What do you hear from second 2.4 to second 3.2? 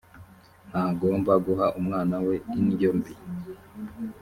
indyo mbi